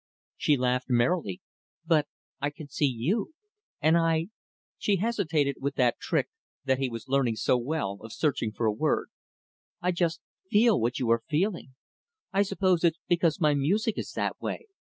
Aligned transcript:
She 0.35 0.57
laughed 0.57 0.89
merrily. 0.89 1.41
"But 1.85 2.07
I 2.39 2.49
can 2.49 2.69
see 2.69 2.87
you; 2.87 3.35
and 3.79 3.95
I" 3.95 4.29
she 4.79 4.95
hesitated 4.95 5.57
with 5.59 5.75
that 5.75 5.99
trick, 5.99 6.27
that 6.65 6.79
he 6.79 6.89
was 6.89 7.07
learning 7.07 7.35
to 7.35 7.41
know 7.41 7.43
so 7.43 7.57
well, 7.59 7.99
of 8.01 8.11
searching 8.11 8.51
for 8.51 8.65
a 8.65 8.73
word 8.73 9.09
"I 9.79 9.91
just 9.91 10.19
feel 10.49 10.81
what 10.81 10.97
you 10.97 11.11
are 11.11 11.21
feeling. 11.29 11.75
I 12.33 12.41
suppose 12.41 12.83
it's 12.83 12.97
because 13.07 13.39
my 13.39 13.53
music 13.53 13.95
is 13.99 14.11
that 14.13 14.41
way. 14.41 14.65